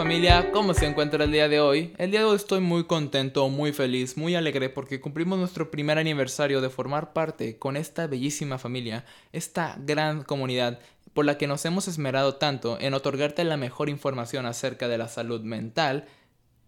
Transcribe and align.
familia, 0.00 0.50
¿cómo 0.50 0.72
se 0.72 0.86
encuentra 0.86 1.24
el 1.24 1.30
día 1.30 1.46
de 1.46 1.60
hoy? 1.60 1.92
El 1.98 2.10
día 2.10 2.20
de 2.20 2.24
hoy 2.24 2.36
estoy 2.36 2.60
muy 2.60 2.84
contento, 2.84 3.46
muy 3.50 3.74
feliz, 3.74 4.16
muy 4.16 4.34
alegre 4.34 4.70
porque 4.70 4.98
cumplimos 4.98 5.38
nuestro 5.38 5.70
primer 5.70 5.98
aniversario 5.98 6.62
de 6.62 6.70
formar 6.70 7.12
parte 7.12 7.58
con 7.58 7.76
esta 7.76 8.06
bellísima 8.06 8.56
familia, 8.56 9.04
esta 9.32 9.76
gran 9.78 10.22
comunidad 10.22 10.78
por 11.12 11.26
la 11.26 11.36
que 11.36 11.46
nos 11.46 11.66
hemos 11.66 11.86
esmerado 11.86 12.36
tanto 12.36 12.80
en 12.80 12.94
otorgarte 12.94 13.44
la 13.44 13.58
mejor 13.58 13.90
información 13.90 14.46
acerca 14.46 14.88
de 14.88 14.96
la 14.96 15.06
salud 15.06 15.42
mental 15.42 16.06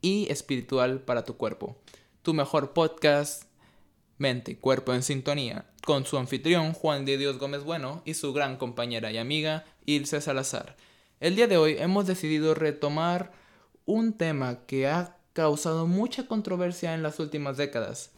y 0.03 0.31
espiritual 0.31 1.01
para 1.01 1.25
tu 1.25 1.39
cuerpo. 1.39 1.79
Tu 2.21 2.35
mejor 2.35 2.75
podcast, 2.75 3.45
Mente 4.19 4.51
y 4.51 4.57
Cuerpo 4.57 4.93
en 4.93 5.03
Sintonía, 5.03 5.65
con 5.87 6.05
su 6.05 6.19
anfitrión 6.19 6.75
Juan 6.75 7.07
de 7.07 7.17
Dios 7.17 7.39
Gómez 7.39 7.65
Bueno 7.65 8.03
y 8.05 8.13
su 8.13 8.35
gran 8.35 8.59
compañera 8.59 9.11
y 9.11 9.17
amiga 9.17 9.65
Ilse 9.87 10.21
Salazar. 10.21 10.77
El 11.23 11.37
día 11.37 11.47
de 11.47 11.57
hoy 11.57 11.77
hemos 11.79 12.09
decidido 12.09 12.53
retomar 12.53 13.31
un 13.85 14.13
tema 14.13 14.67
que 14.67 14.89
ha 14.89 15.19
causado 15.35 15.87
mucha 15.87 16.27
controversia 16.27 16.95
en 16.95 17.05
las 17.05 17.21
últimas 17.21 17.57
décadas. 17.57 18.11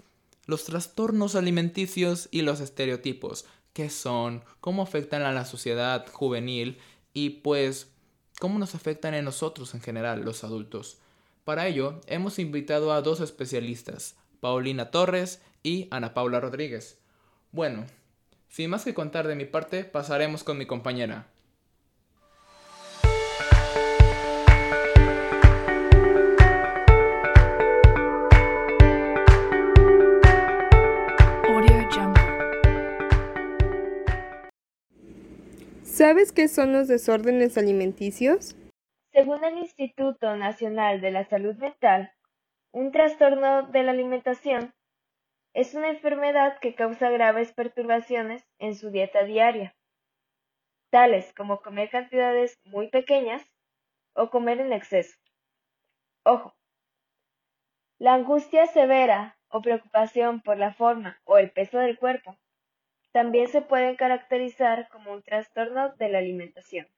Los 0.46 0.64
trastornos 0.64 1.34
alimenticios 1.34 2.28
y 2.30 2.40
los 2.40 2.60
estereotipos. 2.60 3.44
¿Qué 3.74 3.90
son? 3.90 4.42
¿Cómo 4.62 4.82
afectan 4.82 5.20
a 5.20 5.32
la 5.32 5.44
sociedad 5.44 6.06
juvenil? 6.10 6.78
Y 7.12 7.28
pues, 7.28 7.88
¿cómo 8.40 8.58
nos 8.58 8.74
afectan 8.74 9.12
a 9.12 9.20
nosotros 9.20 9.74
en 9.74 9.82
general, 9.82 10.24
los 10.24 10.42
adultos? 10.42 10.96
Para 11.44 11.66
ello, 11.66 12.00
hemos 12.06 12.38
invitado 12.38 12.90
a 12.90 13.02
dos 13.02 13.20
especialistas, 13.20 14.16
Paulina 14.40 14.90
Torres 14.90 15.42
y 15.62 15.88
Ana 15.90 16.14
Paula 16.14 16.40
Rodríguez. 16.40 16.96
Bueno, 17.52 17.84
sin 18.48 18.70
más 18.70 18.82
que 18.82 18.94
contar 18.94 19.28
de 19.28 19.34
mi 19.34 19.44
parte, 19.44 19.84
pasaremos 19.84 20.42
con 20.42 20.56
mi 20.56 20.64
compañera. 20.64 21.33
¿Sabes 35.94 36.32
qué 36.32 36.48
son 36.48 36.72
los 36.72 36.88
desórdenes 36.88 37.56
alimenticios? 37.56 38.56
Según 39.12 39.44
el 39.44 39.58
Instituto 39.58 40.34
Nacional 40.34 41.00
de 41.00 41.12
la 41.12 41.24
Salud 41.24 41.54
Mental, 41.54 42.12
un 42.72 42.90
trastorno 42.90 43.68
de 43.68 43.84
la 43.84 43.92
alimentación 43.92 44.74
es 45.52 45.72
una 45.74 45.90
enfermedad 45.90 46.58
que 46.58 46.74
causa 46.74 47.10
graves 47.10 47.52
perturbaciones 47.52 48.44
en 48.58 48.74
su 48.74 48.90
dieta 48.90 49.22
diaria, 49.22 49.76
tales 50.90 51.32
como 51.32 51.62
comer 51.62 51.90
cantidades 51.90 52.58
muy 52.64 52.88
pequeñas 52.88 53.46
o 54.14 54.30
comer 54.30 54.60
en 54.60 54.72
exceso. 54.72 55.16
Ojo, 56.24 56.56
la 58.00 58.14
angustia 58.14 58.66
severa 58.66 59.38
o 59.46 59.62
preocupación 59.62 60.40
por 60.40 60.58
la 60.58 60.74
forma 60.74 61.20
o 61.22 61.38
el 61.38 61.52
peso 61.52 61.78
del 61.78 61.96
cuerpo 61.96 62.36
también 63.14 63.46
se 63.46 63.62
pueden 63.62 63.94
caracterizar 63.94 64.88
como 64.88 65.12
un 65.12 65.22
trastorno 65.22 65.94
de 66.00 66.08
la 66.08 66.18
alimentación. 66.18 66.88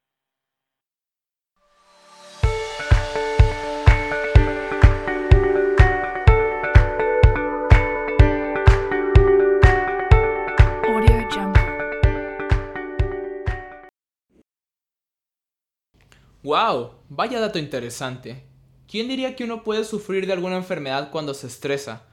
¡Wow! 16.43 16.93
Vaya 17.11 17.41
dato 17.41 17.59
interesante. 17.59 18.45
¿Quién 18.89 19.09
diría 19.09 19.37
que 19.37 19.45
uno 19.45 19.65
puede 19.65 19.85
sufrir 19.85 20.27
de 20.27 20.33
alguna 20.33 20.57
enfermedad 20.57 21.11
cuando 21.11 21.35
se 21.35 21.49
estresa? 21.49 22.07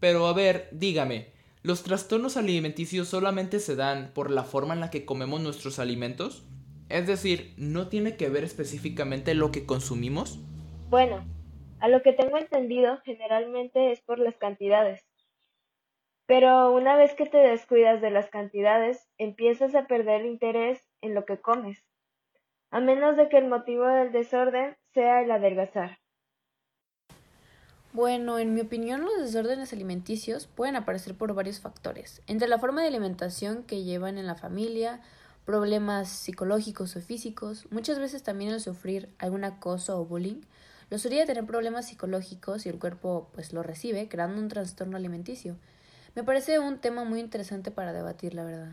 Pero 0.00 0.26
a 0.26 0.32
ver, 0.32 0.68
dígame, 0.70 1.32
¿Los 1.64 1.84
trastornos 1.84 2.36
alimenticios 2.36 3.06
solamente 3.06 3.60
se 3.60 3.76
dan 3.76 4.10
por 4.14 4.32
la 4.32 4.42
forma 4.42 4.74
en 4.74 4.80
la 4.80 4.90
que 4.90 5.04
comemos 5.04 5.40
nuestros 5.40 5.78
alimentos? 5.78 6.44
Es 6.88 7.06
decir, 7.06 7.54
¿no 7.56 7.86
tiene 7.86 8.16
que 8.16 8.28
ver 8.28 8.42
específicamente 8.42 9.34
lo 9.34 9.52
que 9.52 9.64
consumimos? 9.64 10.40
Bueno, 10.90 11.24
a 11.78 11.88
lo 11.88 12.02
que 12.02 12.14
tengo 12.14 12.36
entendido, 12.36 12.98
generalmente 13.04 13.92
es 13.92 14.00
por 14.00 14.18
las 14.18 14.36
cantidades. 14.38 15.06
Pero 16.26 16.72
una 16.72 16.96
vez 16.96 17.14
que 17.14 17.26
te 17.26 17.38
descuidas 17.38 18.00
de 18.00 18.10
las 18.10 18.28
cantidades, 18.28 19.08
empiezas 19.16 19.76
a 19.76 19.86
perder 19.86 20.26
interés 20.26 20.90
en 21.00 21.14
lo 21.14 21.24
que 21.24 21.40
comes, 21.40 21.84
a 22.72 22.80
menos 22.80 23.16
de 23.16 23.28
que 23.28 23.38
el 23.38 23.46
motivo 23.46 23.86
del 23.86 24.10
desorden 24.10 24.76
sea 24.94 25.22
el 25.22 25.30
adelgazar. 25.30 26.01
Bueno, 27.94 28.38
en 28.38 28.54
mi 28.54 28.62
opinión 28.62 29.02
los 29.02 29.18
desórdenes 29.20 29.74
alimenticios 29.74 30.46
pueden 30.46 30.76
aparecer 30.76 31.14
por 31.14 31.34
varios 31.34 31.60
factores, 31.60 32.22
entre 32.26 32.48
la 32.48 32.58
forma 32.58 32.80
de 32.80 32.88
alimentación 32.88 33.64
que 33.64 33.84
llevan 33.84 34.16
en 34.16 34.26
la 34.26 34.34
familia, 34.34 35.02
problemas 35.44 36.08
psicológicos 36.08 36.96
o 36.96 37.02
físicos, 37.02 37.66
muchas 37.70 37.98
veces 37.98 38.22
también 38.22 38.50
el 38.50 38.60
sufrir 38.60 39.10
algún 39.18 39.44
acoso 39.44 40.00
o 40.00 40.06
bullying, 40.06 40.40
los 40.88 41.04
haría 41.04 41.26
tener 41.26 41.44
problemas 41.44 41.86
psicológicos 41.86 42.64
y 42.64 42.70
el 42.70 42.78
cuerpo 42.78 43.28
pues 43.34 43.52
lo 43.52 43.62
recibe, 43.62 44.08
creando 44.08 44.40
un 44.40 44.48
trastorno 44.48 44.96
alimenticio. 44.96 45.56
Me 46.14 46.24
parece 46.24 46.58
un 46.58 46.78
tema 46.78 47.04
muy 47.04 47.20
interesante 47.20 47.70
para 47.70 47.92
debatir, 47.92 48.32
la 48.32 48.44
verdad. 48.44 48.72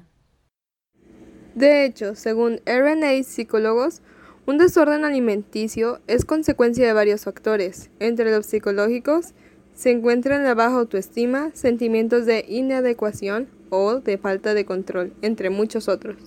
De 1.56 1.84
hecho, 1.84 2.16
según 2.16 2.62
RNA 2.66 3.24
psicólogos, 3.24 4.02
un 4.50 4.58
desorden 4.58 5.06
alimenticio 5.06 6.02
es 6.08 6.26
consecuencia 6.26 6.88
de 6.88 6.94
varios 6.94 7.26
factores. 7.26 7.92
Entre 8.00 8.32
los 8.32 8.48
psicológicos 8.48 9.36
se 9.76 9.92
encuentran 9.92 10.44
la 10.44 10.56
baja 10.56 10.78
autoestima, 10.78 11.52
sentimientos 11.54 12.26
de 12.26 12.44
inadecuación 12.50 13.48
o 13.70 14.00
de 14.00 14.18
falta 14.18 14.56
de 14.56 14.66
control, 14.66 15.14
entre 15.22 15.52
muchos 15.52 15.88
otros. 15.88 16.18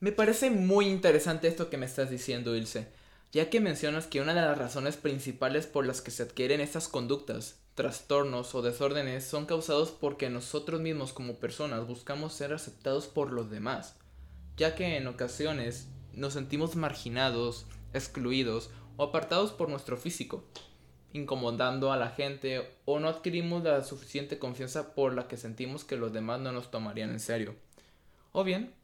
Me 0.00 0.10
parece 0.10 0.50
muy 0.50 0.88
interesante 0.88 1.46
esto 1.46 1.70
que 1.70 1.76
me 1.76 1.86
estás 1.86 2.10
diciendo, 2.10 2.56
Ilse, 2.56 2.88
ya 3.30 3.48
que 3.48 3.60
mencionas 3.60 4.08
que 4.08 4.20
una 4.20 4.34
de 4.34 4.40
las 4.40 4.58
razones 4.58 4.96
principales 4.96 5.68
por 5.68 5.86
las 5.86 6.00
que 6.00 6.10
se 6.10 6.24
adquieren 6.24 6.60
estas 6.60 6.88
conductas, 6.88 7.60
trastornos 7.76 8.56
o 8.56 8.62
desórdenes 8.62 9.22
son 9.22 9.46
causados 9.46 9.92
porque 9.92 10.30
nosotros 10.30 10.80
mismos 10.80 11.12
como 11.12 11.36
personas 11.36 11.86
buscamos 11.86 12.32
ser 12.32 12.54
aceptados 12.54 13.06
por 13.06 13.32
los 13.32 13.52
demás, 13.52 13.94
ya 14.56 14.74
que 14.74 14.96
en 14.96 15.06
ocasiones 15.06 15.86
nos 16.14 16.34
sentimos 16.34 16.76
marginados, 16.76 17.66
excluidos 17.92 18.70
o 18.96 19.04
apartados 19.04 19.52
por 19.52 19.68
nuestro 19.68 19.96
físico, 19.96 20.44
incomodando 21.12 21.92
a 21.92 21.96
la 21.96 22.10
gente 22.10 22.70
o 22.84 23.00
no 23.00 23.08
adquirimos 23.08 23.62
la 23.62 23.82
suficiente 23.82 24.38
confianza 24.38 24.94
por 24.94 25.14
la 25.14 25.28
que 25.28 25.36
sentimos 25.36 25.84
que 25.84 25.96
los 25.96 26.12
demás 26.12 26.40
no 26.40 26.52
nos 26.52 26.70
tomarían 26.70 27.10
en 27.10 27.20
serio. 27.20 27.54
O 28.32 28.44
bien, 28.44 28.74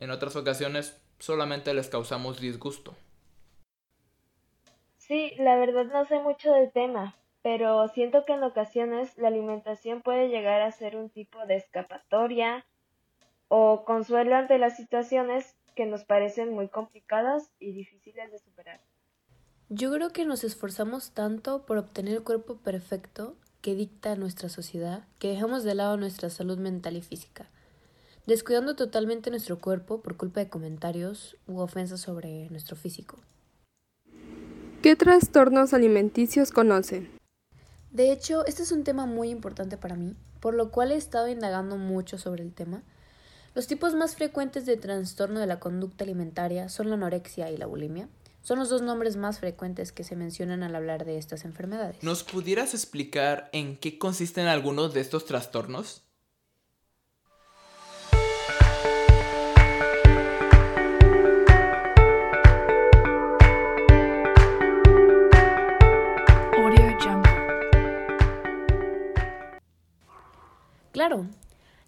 en 0.00 0.10
otras 0.10 0.36
ocasiones 0.36 1.00
solamente 1.18 1.74
les 1.74 1.88
causamos 1.88 2.40
disgusto. 2.40 2.94
Sí, 4.96 5.32
la 5.38 5.56
verdad 5.56 5.86
no 5.86 6.04
sé 6.06 6.20
mucho 6.20 6.52
del 6.52 6.70
tema, 6.70 7.16
pero 7.42 7.88
siento 7.88 8.24
que 8.24 8.32
en 8.32 8.44
ocasiones 8.44 9.16
la 9.18 9.28
alimentación 9.28 10.02
puede 10.02 10.28
llegar 10.28 10.62
a 10.62 10.72
ser 10.72 10.96
un 10.96 11.10
tipo 11.10 11.44
de 11.46 11.56
escapatoria 11.56 12.64
o 13.48 13.84
consuelo 13.84 14.36
ante 14.36 14.58
las 14.58 14.76
situaciones 14.76 15.56
que 15.80 15.86
nos 15.86 16.04
parecen 16.04 16.52
muy 16.52 16.68
complicadas 16.68 17.52
y 17.58 17.72
difíciles 17.72 18.30
de 18.30 18.38
superar. 18.38 18.82
Yo 19.70 19.90
creo 19.90 20.10
que 20.10 20.26
nos 20.26 20.44
esforzamos 20.44 21.12
tanto 21.12 21.64
por 21.64 21.78
obtener 21.78 22.16
el 22.16 22.22
cuerpo 22.22 22.58
perfecto 22.58 23.34
que 23.62 23.74
dicta 23.74 24.14
nuestra 24.14 24.50
sociedad 24.50 25.06
que 25.18 25.28
dejamos 25.28 25.64
de 25.64 25.74
lado 25.74 25.96
nuestra 25.96 26.28
salud 26.28 26.58
mental 26.58 26.98
y 26.98 27.00
física, 27.00 27.48
descuidando 28.26 28.76
totalmente 28.76 29.30
nuestro 29.30 29.58
cuerpo 29.58 30.02
por 30.02 30.18
culpa 30.18 30.40
de 30.40 30.50
comentarios 30.50 31.38
u 31.46 31.60
ofensas 31.60 32.02
sobre 32.02 32.50
nuestro 32.50 32.76
físico. 32.76 33.16
¿Qué 34.82 34.96
trastornos 34.96 35.72
alimenticios 35.72 36.52
conocen? 36.52 37.08
De 37.90 38.12
hecho, 38.12 38.44
este 38.44 38.64
es 38.64 38.70
un 38.70 38.84
tema 38.84 39.06
muy 39.06 39.30
importante 39.30 39.78
para 39.78 39.96
mí, 39.96 40.14
por 40.40 40.52
lo 40.52 40.72
cual 40.72 40.92
he 40.92 40.96
estado 40.96 41.28
indagando 41.28 41.78
mucho 41.78 42.18
sobre 42.18 42.42
el 42.42 42.52
tema 42.52 42.82
los 43.54 43.66
tipos 43.66 43.94
más 43.94 44.14
frecuentes 44.14 44.64
de 44.64 44.76
trastorno 44.76 45.40
de 45.40 45.46
la 45.46 45.58
conducta 45.58 46.04
alimentaria 46.04 46.68
son 46.68 46.88
la 46.88 46.94
anorexia 46.94 47.50
y 47.50 47.56
la 47.56 47.66
bulimia. 47.66 48.08
Son 48.42 48.58
los 48.58 48.70
dos 48.70 48.80
nombres 48.80 49.16
más 49.16 49.38
frecuentes 49.38 49.92
que 49.92 50.04
se 50.04 50.16
mencionan 50.16 50.62
al 50.62 50.74
hablar 50.74 51.04
de 51.04 51.18
estas 51.18 51.44
enfermedades. 51.44 52.02
¿Nos 52.02 52.22
pudieras 52.24 52.72
explicar 52.74 53.50
en 53.52 53.76
qué 53.76 53.98
consisten 53.98 54.46
algunos 54.46 54.94
de 54.94 55.00
estos 55.00 55.26
trastornos? 55.26 56.04
Claro, 70.92 71.26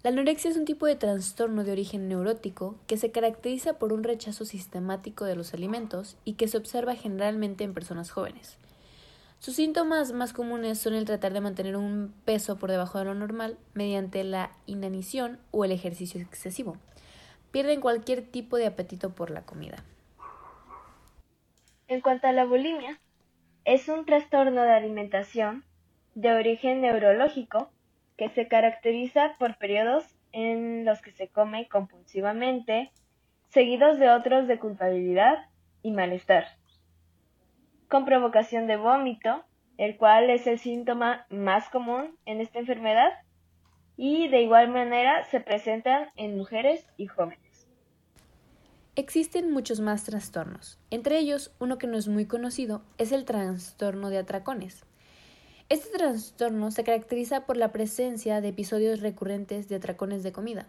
La 0.03 0.09
anorexia 0.09 0.51
es 0.51 0.57
un 0.57 0.65
tipo 0.65 0.85
de 0.85 0.97
trastorno 0.97 1.63
de 1.63 1.71
origen 1.71 2.09
neurótico 2.09 2.75
que 2.87 2.97
se 2.97 3.11
caracteriza 3.11 3.79
por 3.79 3.93
un 3.93 4.03
rechazo 4.03 4.43
sistemático 4.43 5.23
de 5.23 5.37
los 5.37 5.53
alimentos 5.53 6.17
y 6.25 6.33
que 6.33 6.49
se 6.49 6.57
observa 6.57 6.95
generalmente 6.95 7.63
en 7.63 7.73
personas 7.73 8.11
jóvenes. 8.11 8.57
Sus 9.39 9.55
síntomas 9.55 10.11
más 10.11 10.33
comunes 10.33 10.77
son 10.77 10.93
el 10.93 11.05
tratar 11.05 11.31
de 11.31 11.39
mantener 11.39 11.77
un 11.77 12.13
peso 12.25 12.59
por 12.59 12.69
debajo 12.69 12.99
de 12.99 13.05
lo 13.05 13.15
normal 13.15 13.57
mediante 13.73 14.25
la 14.25 14.51
inanición 14.65 15.39
o 15.51 15.63
el 15.63 15.71
ejercicio 15.71 16.19
excesivo. 16.19 16.75
Pierden 17.51 17.79
cualquier 17.79 18.23
tipo 18.23 18.57
de 18.57 18.65
apetito 18.65 19.11
por 19.11 19.31
la 19.31 19.45
comida. 19.45 19.85
En 21.87 22.01
cuanto 22.01 22.27
a 22.27 22.33
la 22.33 22.43
bulimia, 22.43 22.99
es 23.63 23.87
un 23.87 24.05
trastorno 24.05 24.63
de 24.63 24.71
alimentación 24.73 25.63
de 26.13 26.33
origen 26.33 26.81
neurológico 26.81 27.69
que 28.17 28.29
se 28.29 28.47
caracteriza 28.47 29.35
por 29.39 29.57
periodos 29.57 30.05
en 30.31 30.85
los 30.85 31.01
que 31.01 31.11
se 31.11 31.27
come 31.27 31.67
compulsivamente, 31.67 32.91
seguidos 33.49 33.99
de 33.99 34.09
otros 34.09 34.47
de 34.47 34.59
culpabilidad 34.59 35.37
y 35.81 35.91
malestar, 35.91 36.45
con 37.87 38.05
provocación 38.05 38.67
de 38.67 38.77
vómito, 38.77 39.43
el 39.77 39.97
cual 39.97 40.29
es 40.29 40.47
el 40.47 40.59
síntoma 40.59 41.25
más 41.29 41.69
común 41.69 42.17
en 42.25 42.41
esta 42.41 42.59
enfermedad, 42.59 43.11
y 43.95 44.27
de 44.29 44.41
igual 44.41 44.69
manera 44.69 45.23
se 45.25 45.39
presentan 45.39 46.09
en 46.15 46.37
mujeres 46.37 46.87
y 46.97 47.07
jóvenes. 47.07 47.67
Existen 48.95 49.51
muchos 49.51 49.79
más 49.79 50.03
trastornos, 50.03 50.79
entre 50.91 51.17
ellos 51.17 51.55
uno 51.59 51.77
que 51.77 51.87
no 51.87 51.97
es 51.97 52.07
muy 52.07 52.27
conocido 52.27 52.83
es 52.97 53.11
el 53.11 53.25
trastorno 53.25 54.09
de 54.09 54.19
atracones. 54.19 54.85
Este 55.69 55.97
trastorno 55.97 56.71
se 56.71 56.83
caracteriza 56.83 57.45
por 57.45 57.57
la 57.57 57.71
presencia 57.71 58.41
de 58.41 58.49
episodios 58.49 58.99
recurrentes 58.99 59.69
de 59.69 59.75
atracones 59.75 60.21
de 60.21 60.31
comida. 60.31 60.67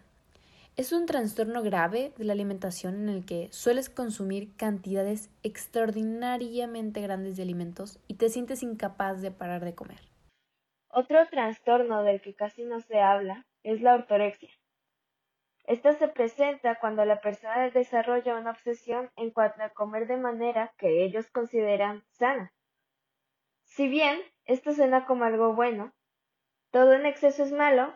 Es 0.76 0.93
un 0.93 1.06
trastorno 1.06 1.62
grave 1.62 2.12
de 2.17 2.25
la 2.25 2.32
alimentación 2.32 2.94
en 2.94 3.08
el 3.08 3.26
que 3.26 3.49
sueles 3.52 3.91
consumir 3.91 4.56
cantidades 4.56 5.31
extraordinariamente 5.43 7.00
grandes 7.00 7.37
de 7.37 7.43
alimentos 7.43 7.99
y 8.08 8.14
te 8.14 8.29
sientes 8.29 8.62
incapaz 8.62 9.20
de 9.20 9.31
parar 9.31 9.64
de 9.64 9.75
comer. 9.75 10.00
Otro 10.88 11.26
trastorno 11.29 12.05
del 12.05 12.20
que 12.20 12.35
casi 12.35 12.64
no 12.64 12.81
se 12.81 13.00
habla 13.00 13.46
es 13.64 13.82
la 13.82 13.94
ortorexia. 13.94 14.50
Esta 15.64 15.93
se 15.93 16.06
presenta 16.06 16.79
cuando 16.79 17.05
la 17.05 17.20
persona 17.20 17.69
desarrolla 17.70 18.37
una 18.37 18.52
obsesión 18.52 19.11
en 19.17 19.32
cuanto 19.32 19.62
a 19.62 19.70
comer 19.70 20.06
de 20.06 20.19
manera 20.19 20.73
que 20.79 21.05
ellos 21.05 21.31
consideran 21.31 22.05
sana. 22.11 22.54
Si 23.75 23.88
bien 23.88 24.21
esto 24.44 24.73
suena 24.73 25.05
como 25.05 25.25
algo 25.25 25.53
bueno. 25.53 25.93
Todo 26.71 26.93
en 26.93 27.06
exceso 27.06 27.43
es 27.43 27.50
malo, 27.50 27.93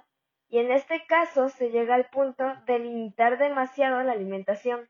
y 0.49 0.59
en 0.59 0.73
este 0.73 1.07
caso 1.07 1.51
se 1.51 1.71
llega 1.71 1.95
al 1.95 2.11
punto 2.11 2.45
de 2.67 2.81
limitar 2.81 3.39
demasiado 3.39 4.03
la 4.03 4.11
alimentación. 4.11 4.89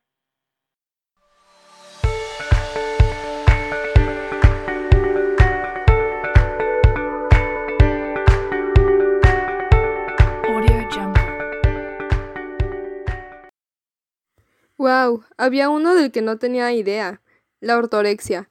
Wow, 14.78 15.22
había 15.36 15.68
uno 15.68 15.94
del 15.94 16.10
que 16.10 16.22
no 16.22 16.38
tenía 16.38 16.72
idea, 16.72 17.20
la 17.60 17.76
ortorexia. 17.76 18.48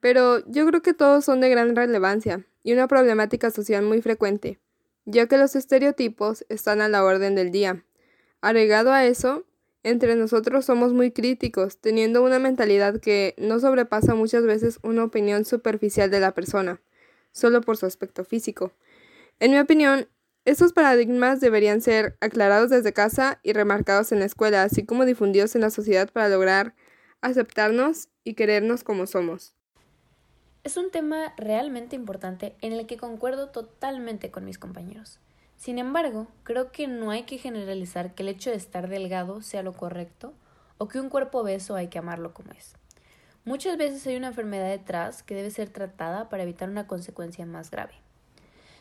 Pero 0.00 0.44
yo 0.46 0.66
creo 0.66 0.82
que 0.82 0.94
todos 0.94 1.24
son 1.24 1.40
de 1.40 1.50
gran 1.50 1.76
relevancia 1.76 2.44
y 2.62 2.72
una 2.72 2.88
problemática 2.88 3.50
social 3.50 3.84
muy 3.84 4.02
frecuente, 4.02 4.58
ya 5.04 5.26
que 5.26 5.38
los 5.38 5.56
estereotipos 5.56 6.44
están 6.48 6.80
a 6.80 6.88
la 6.88 7.04
orden 7.04 7.34
del 7.34 7.50
día. 7.50 7.84
Agregado 8.40 8.92
a 8.92 9.04
eso, 9.04 9.44
entre 9.82 10.14
nosotros 10.16 10.64
somos 10.64 10.92
muy 10.92 11.10
críticos, 11.10 11.78
teniendo 11.78 12.22
una 12.22 12.38
mentalidad 12.38 13.00
que 13.00 13.34
no 13.38 13.60
sobrepasa 13.60 14.14
muchas 14.14 14.44
veces 14.44 14.78
una 14.82 15.04
opinión 15.04 15.44
superficial 15.44 16.10
de 16.10 16.20
la 16.20 16.32
persona, 16.32 16.80
solo 17.32 17.60
por 17.60 17.76
su 17.76 17.86
aspecto 17.86 18.24
físico. 18.24 18.72
En 19.38 19.52
mi 19.52 19.58
opinión, 19.58 20.08
estos 20.46 20.72
paradigmas 20.72 21.40
deberían 21.40 21.82
ser 21.82 22.16
aclarados 22.20 22.70
desde 22.70 22.92
casa 22.92 23.40
y 23.42 23.52
remarcados 23.52 24.12
en 24.12 24.20
la 24.20 24.24
escuela, 24.24 24.62
así 24.62 24.84
como 24.84 25.04
difundidos 25.04 25.54
en 25.54 25.60
la 25.60 25.70
sociedad 25.70 26.10
para 26.10 26.28
lograr 26.28 26.74
aceptarnos 27.20 28.08
y 28.24 28.34
querernos 28.34 28.82
como 28.84 29.06
somos. 29.06 29.54
Es 30.62 30.76
un 30.76 30.90
tema 30.90 31.32
realmente 31.38 31.96
importante 31.96 32.54
en 32.60 32.74
el 32.74 32.86
que 32.86 32.98
concuerdo 32.98 33.48
totalmente 33.48 34.30
con 34.30 34.44
mis 34.44 34.58
compañeros. 34.58 35.18
Sin 35.56 35.78
embargo, 35.78 36.26
creo 36.42 36.70
que 36.70 36.86
no 36.86 37.10
hay 37.10 37.22
que 37.22 37.38
generalizar 37.38 38.14
que 38.14 38.22
el 38.22 38.28
hecho 38.28 38.50
de 38.50 38.56
estar 38.56 38.88
delgado 38.88 39.40
sea 39.40 39.62
lo 39.62 39.72
correcto 39.72 40.34
o 40.76 40.88
que 40.88 41.00
un 41.00 41.08
cuerpo 41.08 41.40
obeso 41.40 41.76
hay 41.76 41.88
que 41.88 41.98
amarlo 41.98 42.34
como 42.34 42.52
es. 42.52 42.74
Muchas 43.46 43.78
veces 43.78 44.06
hay 44.06 44.16
una 44.16 44.28
enfermedad 44.28 44.68
detrás 44.68 45.22
que 45.22 45.34
debe 45.34 45.50
ser 45.50 45.70
tratada 45.70 46.28
para 46.28 46.42
evitar 46.42 46.68
una 46.68 46.86
consecuencia 46.86 47.46
más 47.46 47.70
grave. 47.70 47.94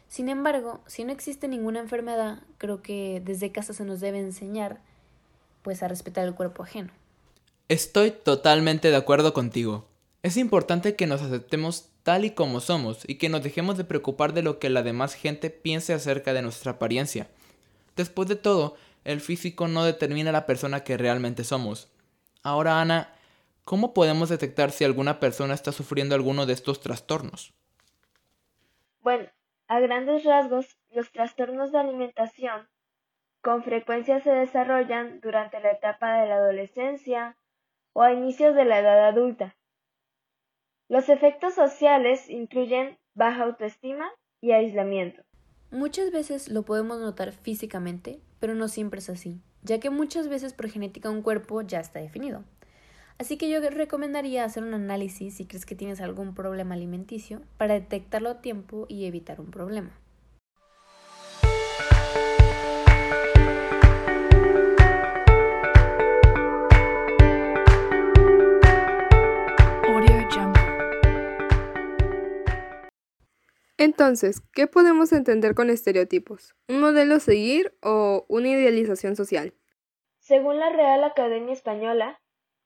Sin 0.09 0.27
embargo, 0.27 0.81
si 0.85 1.05
no 1.05 1.13
existe 1.13 1.47
ninguna 1.47 1.79
enfermedad, 1.79 2.39
creo 2.57 2.81
que 2.81 3.21
desde 3.23 3.53
casa 3.53 3.73
se 3.73 3.85
nos 3.85 4.01
debe 4.01 4.19
enseñar 4.19 4.79
pues 5.61 5.81
a 5.81 5.87
respetar 5.87 6.25
el 6.25 6.35
cuerpo 6.35 6.63
ajeno. 6.63 6.91
Estoy 7.69 8.11
totalmente 8.11 8.89
de 8.89 8.97
acuerdo 8.97 9.33
contigo. 9.33 9.88
Es 10.21 10.35
importante 10.35 10.97
que 10.97 11.07
nos 11.07 11.21
aceptemos 11.21 11.93
tal 12.03 12.25
y 12.25 12.31
como 12.31 12.59
somos 12.59 13.07
y 13.07 13.17
que 13.17 13.29
nos 13.29 13.41
dejemos 13.41 13.77
de 13.77 13.85
preocupar 13.85 14.33
de 14.33 14.41
lo 14.41 14.59
que 14.59 14.69
la 14.69 14.83
demás 14.83 15.13
gente 15.13 15.49
piense 15.49 15.93
acerca 15.93 16.33
de 16.33 16.41
nuestra 16.41 16.73
apariencia. 16.73 17.27
Después 17.95 18.27
de 18.27 18.35
todo, 18.35 18.75
el 19.05 19.21
físico 19.21 19.69
no 19.69 19.85
determina 19.85 20.33
la 20.33 20.45
persona 20.45 20.83
que 20.83 20.97
realmente 20.97 21.45
somos. 21.45 21.89
Ahora, 22.43 22.81
Ana, 22.81 23.13
¿cómo 23.63 23.93
podemos 23.93 24.27
detectar 24.27 24.71
si 24.71 24.83
alguna 24.83 25.21
persona 25.21 25.53
está 25.53 25.71
sufriendo 25.71 26.15
alguno 26.15 26.45
de 26.45 26.53
estos 26.53 26.81
trastornos? 26.81 27.53
Bueno, 29.01 29.29
a 29.67 29.79
grandes 29.79 30.25
rasgos, 30.25 30.77
los 30.89 31.11
trastornos 31.11 31.71
de 31.71 31.79
alimentación 31.79 32.67
con 33.41 33.63
frecuencia 33.63 34.19
se 34.19 34.31
desarrollan 34.31 35.21
durante 35.21 35.61
la 35.61 35.71
etapa 35.71 36.19
de 36.19 36.27
la 36.27 36.35
adolescencia 36.35 37.37
o 37.93 38.01
a 38.01 38.11
inicios 38.11 38.53
de 38.53 38.65
la 38.65 38.79
edad 38.79 39.07
adulta. 39.07 39.55
Los 40.89 41.07
efectos 41.07 41.53
sociales 41.53 42.27
incluyen 42.31 42.97
baja 43.13 43.43
autoestima 43.43 44.09
y 44.41 44.53
aislamiento. 44.53 45.21
Muchas 45.69 46.09
veces 46.11 46.49
lo 46.49 46.63
podemos 46.63 46.99
notar 46.99 47.31
físicamente, 47.31 48.19
pero 48.39 48.55
no 48.55 48.67
siempre 48.67 48.97
es 48.97 49.07
así, 49.11 49.39
ya 49.61 49.79
que 49.79 49.91
muchas 49.91 50.29
veces 50.29 50.53
por 50.53 50.67
genética 50.67 51.11
un 51.11 51.21
cuerpo 51.21 51.61
ya 51.61 51.79
está 51.79 51.99
definido. 51.99 52.43
Así 53.19 53.37
que 53.37 53.51
yo 53.51 53.59
recomendaría 53.69 54.43
hacer 54.43 54.63
un 54.63 54.73
análisis 54.73 55.35
si 55.35 55.45
crees 55.45 55.67
que 55.67 55.75
tienes 55.75 56.01
algún 56.01 56.33
problema 56.33 56.73
alimenticio 56.73 57.43
para 57.59 57.75
detectarlo 57.75 58.29
a 58.31 58.41
tiempo 58.41 58.87
y 58.89 59.05
evitar 59.05 59.39
un 59.39 59.51
problema. 59.51 59.91
Entonces, 73.79 74.41
¿qué 74.51 74.67
podemos 74.67 75.13
entender 75.13 75.55
con 75.55 75.69
estereotipos? 75.69 76.53
¿Un 76.67 76.81
modelo 76.81 77.17
seguir 77.21 77.73
o 77.81 78.25
una 78.27 78.49
idealización 78.49 79.15
social? 79.15 79.53
Según 80.19 80.59
la 80.59 80.69
Real 80.69 81.01
Academia 81.05 81.53
Española, 81.53 82.19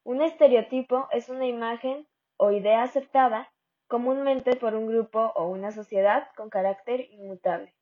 un 0.03 0.24
estereotipo 0.24 1.08
es 1.12 1.29
una 1.29 1.46
imagen 1.46 2.08
o 2.38 2.50
idea 2.50 2.82
aceptada 2.82 3.53
comúnmente 3.88 4.55
por 4.55 4.74
un 4.74 4.88
grupo 4.88 5.32
o 5.36 5.50
una 5.50 5.72
sociedad 5.72 6.29
con 6.36 6.50
carácter 6.50 7.01
inmutable. 7.12 7.75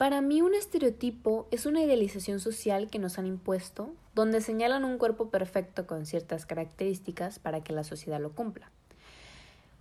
Para 0.00 0.22
mí 0.22 0.40
un 0.40 0.54
estereotipo 0.54 1.46
es 1.50 1.66
una 1.66 1.82
idealización 1.82 2.40
social 2.40 2.88
que 2.88 2.98
nos 2.98 3.18
han 3.18 3.26
impuesto, 3.26 3.94
donde 4.14 4.40
señalan 4.40 4.86
un 4.86 4.96
cuerpo 4.96 5.28
perfecto 5.28 5.86
con 5.86 6.06
ciertas 6.06 6.46
características 6.46 7.38
para 7.38 7.62
que 7.62 7.74
la 7.74 7.84
sociedad 7.84 8.18
lo 8.18 8.30
cumpla. 8.30 8.72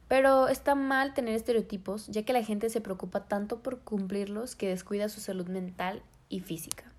Pero 0.09 0.49
está 0.49 0.75
mal 0.75 1.13
tener 1.13 1.35
estereotipos, 1.35 2.07
ya 2.07 2.23
que 2.23 2.33
la 2.33 2.43
gente 2.43 2.69
se 2.69 2.81
preocupa 2.81 3.29
tanto 3.29 3.63
por 3.63 3.79
cumplirlos 3.79 4.57
que 4.57 4.67
descuida 4.67 5.07
su 5.07 5.21
salud 5.21 5.47
mental 5.47 6.03
y 6.27 6.41
física. 6.41 6.91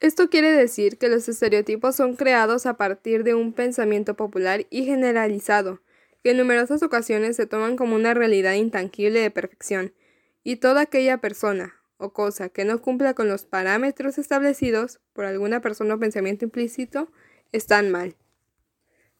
Esto 0.00 0.28
quiere 0.28 0.50
decir 0.50 0.98
que 0.98 1.08
los 1.08 1.28
estereotipos 1.28 1.94
son 1.94 2.16
creados 2.16 2.66
a 2.66 2.76
partir 2.76 3.22
de 3.22 3.34
un 3.34 3.52
pensamiento 3.52 4.14
popular 4.14 4.66
y 4.70 4.84
generalizado, 4.84 5.80
que 6.24 6.32
en 6.32 6.38
numerosas 6.38 6.82
ocasiones 6.82 7.36
se 7.36 7.46
toman 7.46 7.76
como 7.76 7.94
una 7.94 8.14
realidad 8.14 8.54
intangible 8.54 9.20
de 9.20 9.30
perfección, 9.30 9.94
y 10.42 10.56
toda 10.56 10.80
aquella 10.80 11.18
persona, 11.18 11.76
o 11.96 12.12
cosa 12.12 12.48
que 12.48 12.64
no 12.64 12.80
cumpla 12.82 13.14
con 13.14 13.28
los 13.28 13.44
parámetros 13.44 14.18
establecidos 14.18 15.00
por 15.12 15.24
alguna 15.24 15.60
persona 15.60 15.94
o 15.94 15.98
pensamiento 15.98 16.44
implícito 16.44 17.10
están 17.52 17.90
mal. 17.90 18.16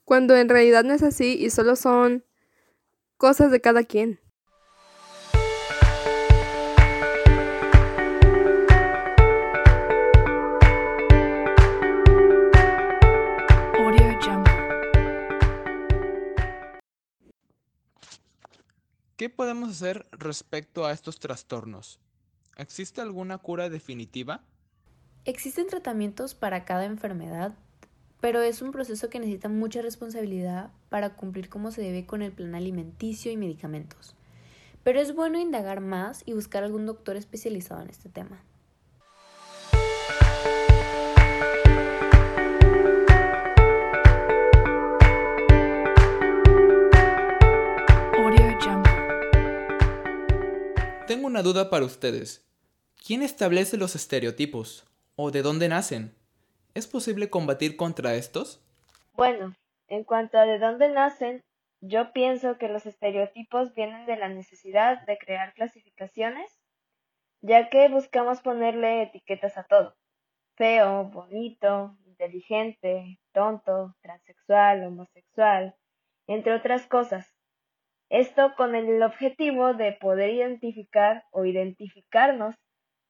Cuando 0.04 0.36
en 0.36 0.48
realidad 0.48 0.84
no 0.84 0.92
es 0.92 1.02
así 1.02 1.36
y 1.38 1.50
solo 1.50 1.76
son 1.76 2.24
cosas 3.16 3.50
de 3.50 3.60
cada 3.60 3.84
quien. 3.84 4.20
¿Qué 19.16 19.30
podemos 19.30 19.70
hacer 19.70 20.06
respecto 20.10 20.84
a 20.84 20.92
estos 20.92 21.18
trastornos? 21.18 22.00
¿Existe 22.56 23.00
alguna 23.00 23.38
cura 23.38 23.68
definitiva? 23.68 24.42
Existen 25.24 25.66
tratamientos 25.66 26.34
para 26.34 26.64
cada 26.64 26.84
enfermedad, 26.84 27.54
pero 28.20 28.42
es 28.42 28.62
un 28.62 28.72
proceso 28.72 29.10
que 29.10 29.18
necesita 29.18 29.48
mucha 29.48 29.82
responsabilidad 29.82 30.70
para 30.88 31.16
cumplir 31.16 31.48
como 31.48 31.70
se 31.70 31.82
debe 31.82 32.06
con 32.06 32.22
el 32.22 32.32
plan 32.32 32.54
alimenticio 32.54 33.32
y 33.32 33.36
medicamentos. 33.36 34.14
Pero 34.82 35.00
es 35.00 35.14
bueno 35.14 35.38
indagar 35.38 35.80
más 35.80 36.22
y 36.26 36.34
buscar 36.34 36.62
algún 36.62 36.86
doctor 36.86 37.16
especializado 37.16 37.82
en 37.82 37.90
este 37.90 38.08
tema. 38.08 38.42
Una 51.34 51.42
duda 51.42 51.68
para 51.68 51.84
ustedes. 51.84 52.48
¿Quién 53.04 53.20
establece 53.20 53.76
los 53.76 53.96
estereotipos? 53.96 54.86
¿O 55.16 55.32
de 55.32 55.42
dónde 55.42 55.68
nacen? 55.68 56.14
¿Es 56.74 56.86
posible 56.86 57.28
combatir 57.28 57.76
contra 57.76 58.14
estos? 58.14 58.64
Bueno, 59.14 59.52
en 59.88 60.04
cuanto 60.04 60.38
a 60.38 60.44
de 60.44 60.60
dónde 60.60 60.90
nacen, 60.90 61.42
yo 61.80 62.12
pienso 62.12 62.56
que 62.56 62.68
los 62.68 62.86
estereotipos 62.86 63.74
vienen 63.74 64.06
de 64.06 64.16
la 64.16 64.28
necesidad 64.28 65.04
de 65.06 65.18
crear 65.18 65.54
clasificaciones, 65.54 66.62
ya 67.40 67.68
que 67.68 67.88
buscamos 67.88 68.40
ponerle 68.40 69.02
etiquetas 69.02 69.58
a 69.58 69.64
todo. 69.64 69.96
Feo, 70.54 71.06
bonito, 71.06 71.98
inteligente, 72.06 73.18
tonto, 73.32 73.96
transexual, 74.02 74.84
homosexual, 74.84 75.74
entre 76.28 76.54
otras 76.54 76.86
cosas. 76.86 77.33
Esto 78.16 78.54
con 78.56 78.76
el 78.76 79.02
objetivo 79.02 79.74
de 79.74 79.90
poder 79.90 80.30
identificar 80.30 81.24
o 81.32 81.46
identificarnos 81.46 82.54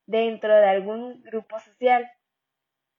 dentro 0.07 0.51
de 0.51 0.67
algún 0.67 1.23
grupo 1.25 1.61
social. 1.61 2.11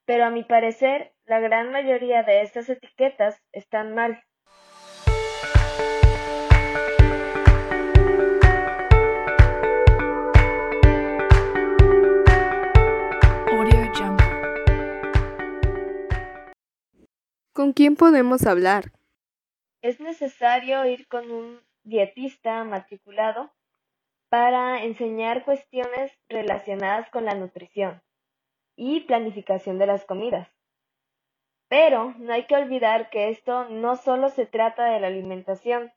Pero 0.06 0.26
a 0.26 0.30
mi 0.30 0.44
parecer, 0.44 1.16
la 1.26 1.40
gran 1.40 1.72
mayoría 1.72 2.22
de 2.22 2.44
estas 2.44 2.70
etiquetas 2.70 3.42
están 3.54 3.96
mal. 3.96 4.22
¿Con 17.52 17.74
quién 17.74 17.96
podemos 17.96 18.46
hablar? 18.46 18.92
Es 19.82 20.00
necesario 20.00 20.86
ir 20.86 21.08
con 21.08 21.32
un 21.32 21.65
dietista 21.86 22.64
matriculado 22.64 23.54
para 24.30 24.84
enseñar 24.84 25.46
cuestiones 25.46 26.12
relacionadas 26.28 27.10
con 27.10 27.26
la 27.26 27.36
nutrición 27.36 28.02
y 28.76 29.02
planificación 29.02 29.78
de 29.78 29.88
las 29.88 30.04
comidas. 30.04 30.50
Pero 31.68 32.14
no 32.18 32.34
hay 32.34 32.46
que 32.46 32.56
olvidar 32.56 33.10
que 33.10 33.30
esto 33.30 33.70
no 33.70 33.96
solo 33.96 34.30
se 34.30 34.46
trata 34.46 34.86
de 34.86 35.00
la 35.00 35.08
alimentación. 35.08 35.94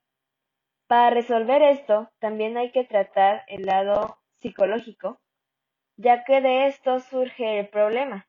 Para 0.87 1.09
resolver 1.09 1.61
esto, 1.61 2.09
también 2.19 2.57
hay 2.57 2.71
que 2.71 2.83
tratar 2.83 3.43
el 3.47 3.65
lado 3.65 4.19
psicológico, 4.35 5.19
ya 5.97 6.23
que 6.23 6.41
de 6.41 6.67
esto 6.67 6.99
surge 7.01 7.59
el 7.59 7.67
problema. 7.67 8.27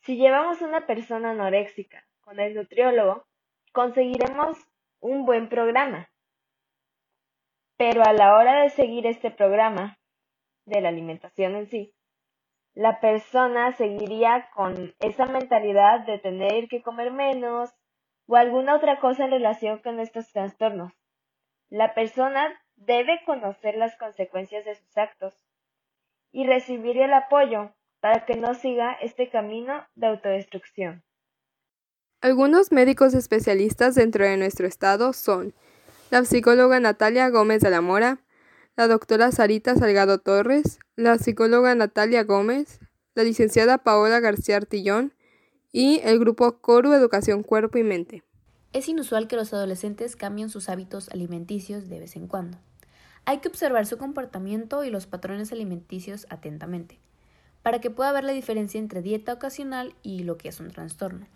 Si 0.00 0.16
llevamos 0.16 0.62
una 0.62 0.86
persona 0.86 1.30
anoréxica 1.30 2.04
con 2.22 2.40
el 2.40 2.54
nutriólogo, 2.54 3.26
conseguiremos 3.72 4.58
un 4.98 5.24
buen 5.24 5.48
programa, 5.48 6.11
pero 7.82 8.04
a 8.04 8.12
la 8.12 8.36
hora 8.36 8.62
de 8.62 8.70
seguir 8.70 9.08
este 9.08 9.32
programa 9.32 9.98
de 10.66 10.80
la 10.80 10.90
alimentación 10.90 11.56
en 11.56 11.66
sí, 11.68 11.92
la 12.74 13.00
persona 13.00 13.72
seguiría 13.72 14.48
con 14.54 14.94
esa 15.00 15.26
mentalidad 15.26 16.06
de 16.06 16.20
tener 16.20 16.68
que 16.68 16.80
comer 16.80 17.10
menos 17.10 17.70
o 18.28 18.36
alguna 18.36 18.76
otra 18.76 19.00
cosa 19.00 19.24
en 19.24 19.32
relación 19.32 19.80
con 19.80 19.98
estos 19.98 20.30
trastornos. 20.30 20.92
La 21.70 21.92
persona 21.92 22.56
debe 22.76 23.20
conocer 23.26 23.74
las 23.74 23.96
consecuencias 23.96 24.64
de 24.64 24.76
sus 24.76 24.96
actos 24.96 25.34
y 26.30 26.46
recibir 26.46 26.98
el 26.98 27.12
apoyo 27.12 27.74
para 27.98 28.24
que 28.26 28.36
no 28.36 28.54
siga 28.54 28.92
este 29.02 29.28
camino 29.28 29.84
de 29.96 30.06
autodestrucción. 30.06 31.02
Algunos 32.20 32.70
médicos 32.70 33.12
especialistas 33.14 33.96
dentro 33.96 34.24
de 34.24 34.36
nuestro 34.36 34.68
estado 34.68 35.12
son 35.12 35.52
la 36.12 36.26
psicóloga 36.26 36.78
Natalia 36.78 37.30
Gómez 37.30 37.62
de 37.62 37.70
la 37.70 37.80
Mora, 37.80 38.20
la 38.76 38.86
doctora 38.86 39.32
Sarita 39.32 39.76
Salgado 39.76 40.18
Torres, 40.18 40.78
la 40.94 41.16
psicóloga 41.16 41.74
Natalia 41.74 42.22
Gómez, 42.22 42.80
la 43.14 43.22
licenciada 43.22 43.78
Paola 43.78 44.20
García 44.20 44.58
Artillón 44.58 45.14
y 45.72 46.00
el 46.04 46.18
grupo 46.18 46.58
Coru 46.60 46.92
Educación 46.92 47.42
Cuerpo 47.42 47.78
y 47.78 47.82
Mente. 47.82 48.24
Es 48.74 48.90
inusual 48.90 49.26
que 49.26 49.36
los 49.36 49.54
adolescentes 49.54 50.14
cambien 50.14 50.50
sus 50.50 50.68
hábitos 50.68 51.08
alimenticios 51.08 51.88
de 51.88 52.00
vez 52.00 52.14
en 52.14 52.26
cuando. 52.26 52.58
Hay 53.24 53.38
que 53.38 53.48
observar 53.48 53.86
su 53.86 53.96
comportamiento 53.96 54.84
y 54.84 54.90
los 54.90 55.06
patrones 55.06 55.50
alimenticios 55.50 56.26
atentamente, 56.28 56.98
para 57.62 57.80
que 57.80 57.88
pueda 57.88 58.12
ver 58.12 58.24
la 58.24 58.32
diferencia 58.32 58.78
entre 58.78 59.00
dieta 59.00 59.32
ocasional 59.32 59.94
y 60.02 60.24
lo 60.24 60.36
que 60.36 60.50
es 60.50 60.60
un 60.60 60.68
trastorno. 60.68 61.26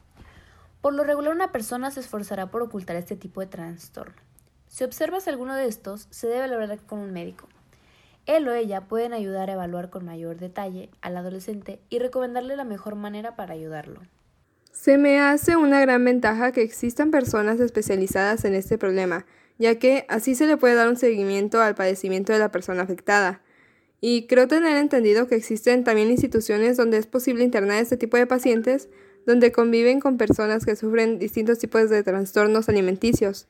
Por 0.83 0.93
lo 0.93 1.03
regular 1.03 1.33
una 1.33 1.51
persona 1.51 1.91
se 1.91 2.01
esforzará 2.01 2.51
por 2.51 2.61
ocultar 2.61 2.97
este 2.97 3.17
tipo 3.17 3.41
de 3.41 3.47
trastorno. 3.47 4.27
Si 4.69 4.85
observas 4.85 5.29
alguno 5.29 5.55
de 5.55 5.67
estos, 5.67 6.07
se 6.11 6.27
debe 6.27 6.45
hablar 6.45 6.79
con 6.81 6.99
un 6.99 7.13
médico. 7.13 7.49
Él 8.27 8.49
o 8.49 8.53
ella 8.53 8.83
pueden 8.83 9.13
ayudar 9.13 9.49
a 9.49 9.53
evaluar 9.53 9.89
con 9.89 10.05
mayor 10.05 10.37
detalle 10.37 10.91
al 11.01 11.17
adolescente 11.17 11.81
y 11.89 12.01
recomendarle 12.01 12.57
la 12.57 12.65
mejor 12.65 12.97
manera 12.97 13.37
para 13.37 13.55
ayudarlo. 13.55 14.01
Se 14.73 14.99
me 14.99 15.21
hace 15.21 15.57
una 15.57 15.81
gran 15.81 16.05
ventaja 16.05 16.53
que 16.53 16.63
existan 16.63 17.11
personas 17.11 17.61
especializadas 17.61 18.45
en 18.45 18.55
este 18.55 18.77
problema, 18.79 19.25
ya 19.59 19.79
que 19.79 20.05
así 20.09 20.35
se 20.35 20.47
le 20.47 20.57
puede 20.57 20.75
dar 20.75 20.89
un 20.89 20.97
seguimiento 20.97 21.63
al 21.63 21.75
padecimiento 21.75 22.33
de 22.33 22.41
la 22.41 22.51
persona 22.51 22.83
afectada. 22.83 23.43
Y 24.01 24.27
creo 24.27 24.49
tener 24.49 24.77
entendido 24.77 25.29
que 25.29 25.37
existen 25.37 25.85
también 25.85 26.11
instituciones 26.11 26.77
donde 26.77 26.99
es 26.99 27.07
posible 27.07 27.45
internar 27.45 27.79
a 27.79 27.81
este 27.81 27.97
tipo 27.97 28.17
de 28.17 28.27
pacientes, 28.27 28.89
donde 29.25 29.53
conviven 29.53 30.01
con 30.01 30.19
personas 30.19 30.67
que 30.67 30.77
sufren 30.77 31.19
distintos 31.19 31.59
tipos 31.59 31.89
de 31.89 32.03
trastornos 32.03 32.69
alimenticios. 32.69 33.49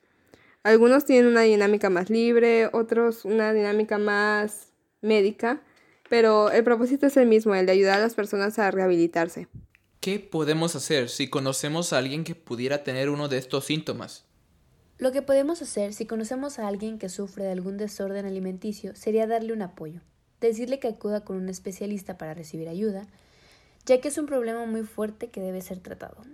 Algunos 0.67 1.05
tienen 1.05 1.31
una 1.31 1.43
dinámica 1.43 1.91
más 1.91 2.11
libre, 2.11 2.69
otros 2.73 3.25
una 3.25 3.53
dinámica 3.53 3.99
más 3.99 4.73
médica, 5.01 5.63
pero 6.11 6.51
el 6.51 6.65
propósito 6.65 7.07
es 7.07 7.17
el 7.17 7.29
mismo, 7.29 7.55
el 7.55 7.67
de 7.67 7.73
ayudar 7.73 7.99
a 7.99 8.03
las 8.03 8.17
personas 8.17 8.59
a 8.59 8.69
rehabilitarse. 8.73 9.47
¿Qué 10.01 10.19
podemos 10.19 10.75
hacer 10.75 11.09
si 11.09 11.31
conocemos 11.31 11.93
a 11.93 11.99
alguien 11.99 12.25
que 12.25 12.35
pudiera 12.35 12.83
tener 12.83 13.11
uno 13.11 13.29
de 13.29 13.39
estos 13.39 13.67
síntomas? 13.67 14.25
Lo 14.99 15.13
que 15.13 15.23
podemos 15.23 15.63
hacer 15.63 15.93
si 15.93 16.05
conocemos 16.05 16.59
a 16.59 16.67
alguien 16.67 16.99
que 16.99 17.11
sufre 17.11 17.45
de 17.45 17.53
algún 17.53 17.77
desorden 17.77 18.27
alimenticio 18.27 18.97
sería 18.97 19.29
darle 19.29 19.53
un 19.53 19.63
apoyo, 19.63 20.01
decirle 20.41 20.81
que 20.81 20.89
acuda 20.89 21.25
con 21.25 21.37
un 21.37 21.49
especialista 21.49 22.19
para 22.19 22.35
recibir 22.35 22.69
ayuda, 22.69 23.07
ya 23.85 24.01
que 24.01 24.09
es 24.09 24.19
un 24.19 24.27
problema 24.27 24.67
muy 24.67 24.83
fuerte 24.83 25.31
que 25.31 25.41
debe 25.41 25.61
ser 25.61 25.79
tratado. 25.79 26.25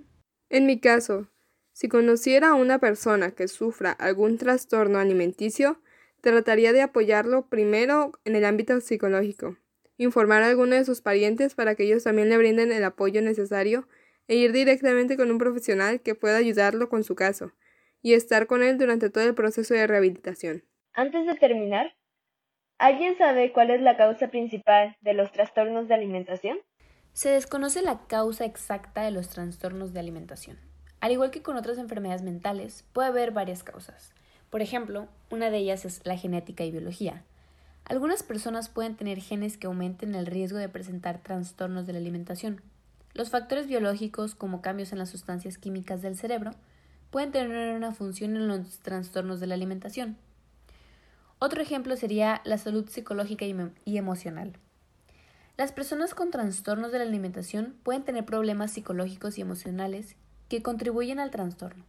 En 0.48 0.64
mi 0.64 0.80
caso, 0.80 1.28
si 1.72 1.88
conociera 1.88 2.50
a 2.50 2.54
una 2.54 2.78
persona 2.78 3.30
que 3.30 3.48
sufra 3.48 3.92
algún 3.92 4.38
trastorno 4.38 4.98
alimenticio, 4.98 5.80
trataría 6.20 6.72
de 6.72 6.82
apoyarlo 6.82 7.48
primero 7.48 8.12
en 8.24 8.36
el 8.36 8.44
ámbito 8.44 8.80
psicológico, 8.80 9.56
informar 9.96 10.42
a 10.42 10.48
alguno 10.48 10.76
de 10.76 10.84
sus 10.84 11.00
parientes 11.00 11.54
para 11.54 11.74
que 11.74 11.84
ellos 11.84 12.04
también 12.04 12.28
le 12.28 12.38
brinden 12.38 12.72
el 12.72 12.84
apoyo 12.84 13.22
necesario 13.22 13.88
e 14.28 14.36
ir 14.36 14.52
directamente 14.52 15.16
con 15.16 15.30
un 15.30 15.38
profesional 15.38 16.00
que 16.00 16.14
pueda 16.14 16.36
ayudarlo 16.36 16.88
con 16.88 17.04
su 17.04 17.14
caso 17.14 17.52
y 18.02 18.14
estar 18.14 18.46
con 18.46 18.62
él 18.62 18.78
durante 18.78 19.10
todo 19.10 19.24
el 19.24 19.34
proceso 19.34 19.74
de 19.74 19.86
rehabilitación. 19.86 20.64
Antes 20.92 21.26
de 21.26 21.34
terminar, 21.34 21.94
¿alguien 22.78 23.16
sabe 23.16 23.52
cuál 23.52 23.70
es 23.70 23.80
la 23.80 23.96
causa 23.96 24.28
principal 24.28 24.96
de 25.00 25.14
los 25.14 25.32
trastornos 25.32 25.88
de 25.88 25.94
alimentación? 25.94 26.58
Se 27.12 27.30
desconoce 27.30 27.82
la 27.82 28.06
causa 28.06 28.44
exacta 28.44 29.02
de 29.02 29.10
los 29.10 29.28
trastornos 29.28 29.92
de 29.92 30.00
alimentación. 30.00 30.71
Al 31.02 31.10
igual 31.10 31.32
que 31.32 31.42
con 31.42 31.56
otras 31.56 31.78
enfermedades 31.78 32.22
mentales, 32.22 32.84
puede 32.92 33.08
haber 33.08 33.32
varias 33.32 33.64
causas. 33.64 34.12
Por 34.50 34.62
ejemplo, 34.62 35.08
una 35.30 35.50
de 35.50 35.58
ellas 35.58 35.84
es 35.84 36.00
la 36.04 36.16
genética 36.16 36.62
y 36.62 36.70
biología. 36.70 37.24
Algunas 37.84 38.22
personas 38.22 38.68
pueden 38.68 38.94
tener 38.94 39.18
genes 39.18 39.58
que 39.58 39.66
aumenten 39.66 40.14
el 40.14 40.26
riesgo 40.26 40.58
de 40.58 40.68
presentar 40.68 41.18
trastornos 41.18 41.88
de 41.88 41.94
la 41.94 41.98
alimentación. 41.98 42.62
Los 43.14 43.30
factores 43.30 43.66
biológicos, 43.66 44.36
como 44.36 44.62
cambios 44.62 44.92
en 44.92 45.00
las 45.00 45.10
sustancias 45.10 45.58
químicas 45.58 46.02
del 46.02 46.16
cerebro, 46.16 46.52
pueden 47.10 47.32
tener 47.32 47.74
una 47.74 47.90
función 47.90 48.36
en 48.36 48.46
los 48.46 48.78
trastornos 48.78 49.40
de 49.40 49.48
la 49.48 49.54
alimentación. 49.54 50.16
Otro 51.40 51.60
ejemplo 51.60 51.96
sería 51.96 52.42
la 52.44 52.58
salud 52.58 52.88
psicológica 52.88 53.44
y, 53.44 53.98
emocional. 53.98 54.52
Las 55.56 55.72
personas 55.72 56.14
con 56.14 56.30
trastornos 56.30 56.92
de 56.92 56.98
la 56.98 57.04
alimentación 57.04 57.74
pueden 57.82 58.04
tener 58.04 58.24
problemas 58.24 58.70
psicológicos 58.70 59.36
y 59.36 59.40
emocionales 59.40 60.14
que 60.52 60.62
contribuyen 60.62 61.18
al 61.18 61.30
trastorno. 61.30 61.82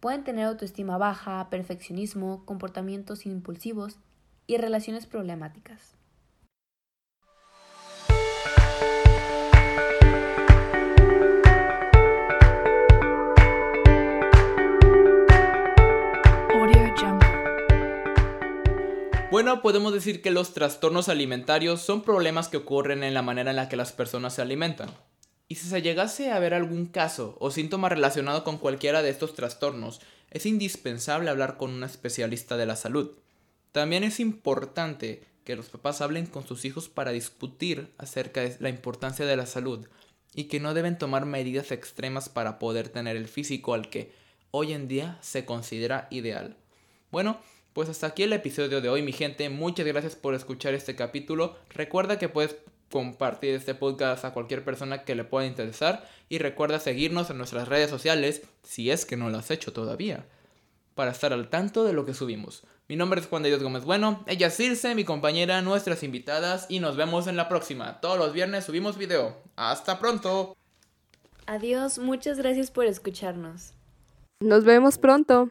Pueden 0.00 0.24
tener 0.24 0.46
autoestima 0.46 0.98
baja, 0.98 1.46
perfeccionismo, 1.48 2.44
comportamientos 2.44 3.24
impulsivos 3.24 3.98
y 4.48 4.56
relaciones 4.56 5.06
problemáticas. 5.06 5.94
Bueno, 19.30 19.62
podemos 19.62 19.92
decir 19.92 20.20
que 20.20 20.32
los 20.32 20.52
trastornos 20.52 21.08
alimentarios 21.08 21.80
son 21.80 22.02
problemas 22.02 22.48
que 22.48 22.56
ocurren 22.56 23.04
en 23.04 23.14
la 23.14 23.22
manera 23.22 23.50
en 23.50 23.56
la 23.56 23.68
que 23.68 23.76
las 23.76 23.92
personas 23.92 24.34
se 24.34 24.42
alimentan. 24.42 24.90
Y 25.50 25.56
si 25.56 25.66
se 25.66 25.82
llegase 25.82 26.30
a 26.30 26.38
ver 26.38 26.54
algún 26.54 26.86
caso 26.86 27.36
o 27.40 27.50
síntoma 27.50 27.88
relacionado 27.88 28.44
con 28.44 28.56
cualquiera 28.56 29.02
de 29.02 29.10
estos 29.10 29.34
trastornos, 29.34 30.00
es 30.30 30.46
indispensable 30.46 31.28
hablar 31.28 31.56
con 31.56 31.72
un 31.72 31.82
especialista 31.82 32.56
de 32.56 32.66
la 32.66 32.76
salud. 32.76 33.10
También 33.72 34.04
es 34.04 34.20
importante 34.20 35.24
que 35.42 35.56
los 35.56 35.68
papás 35.68 36.02
hablen 36.02 36.26
con 36.26 36.46
sus 36.46 36.64
hijos 36.64 36.88
para 36.88 37.10
discutir 37.10 37.88
acerca 37.98 38.42
de 38.42 38.56
la 38.60 38.68
importancia 38.68 39.26
de 39.26 39.34
la 39.34 39.46
salud 39.46 39.88
y 40.36 40.44
que 40.44 40.60
no 40.60 40.72
deben 40.72 40.98
tomar 40.98 41.26
medidas 41.26 41.72
extremas 41.72 42.28
para 42.28 42.60
poder 42.60 42.88
tener 42.88 43.16
el 43.16 43.26
físico 43.26 43.74
al 43.74 43.90
que 43.90 44.12
hoy 44.52 44.72
en 44.72 44.86
día 44.86 45.18
se 45.20 45.46
considera 45.46 46.06
ideal. 46.12 46.56
Bueno, 47.10 47.40
pues 47.72 47.88
hasta 47.88 48.06
aquí 48.06 48.22
el 48.22 48.32
episodio 48.34 48.80
de 48.80 48.88
hoy, 48.88 49.02
mi 49.02 49.12
gente. 49.12 49.50
Muchas 49.50 49.84
gracias 49.84 50.14
por 50.14 50.34
escuchar 50.34 50.74
este 50.74 50.94
capítulo. 50.94 51.56
Recuerda 51.70 52.20
que 52.20 52.28
puedes 52.28 52.54
compartir 52.90 53.54
este 53.54 53.74
podcast 53.74 54.24
a 54.24 54.32
cualquier 54.32 54.64
persona 54.64 55.04
que 55.04 55.14
le 55.14 55.24
pueda 55.24 55.46
interesar 55.46 56.08
y 56.28 56.38
recuerda 56.38 56.80
seguirnos 56.80 57.30
en 57.30 57.38
nuestras 57.38 57.68
redes 57.68 57.90
sociales 57.90 58.42
si 58.62 58.90
es 58.90 59.06
que 59.06 59.16
no 59.16 59.30
lo 59.30 59.38
has 59.38 59.50
hecho 59.50 59.72
todavía 59.72 60.26
para 60.94 61.12
estar 61.12 61.32
al 61.32 61.48
tanto 61.48 61.84
de 61.84 61.92
lo 61.92 62.04
que 62.04 62.14
subimos. 62.14 62.64
Mi 62.88 62.96
nombre 62.96 63.20
es 63.20 63.26
Juan 63.28 63.42
de 63.42 63.48
Dios 63.48 63.62
Gómez 63.62 63.84
Bueno, 63.84 64.24
ella 64.26 64.48
es 64.48 64.56
Circe, 64.56 64.94
mi 64.94 65.04
compañera, 65.04 65.62
nuestras 65.62 66.02
invitadas 66.02 66.66
y 66.68 66.80
nos 66.80 66.96
vemos 66.96 67.26
en 67.26 67.36
la 67.36 67.48
próxima. 67.48 68.00
Todos 68.00 68.18
los 68.18 68.32
viernes 68.32 68.64
subimos 68.64 68.98
video. 68.98 69.36
Hasta 69.56 69.98
pronto. 69.98 70.56
Adiós, 71.46 71.98
muchas 71.98 72.38
gracias 72.38 72.70
por 72.70 72.86
escucharnos. 72.86 73.72
Nos 74.40 74.64
vemos 74.64 74.98
pronto. 74.98 75.50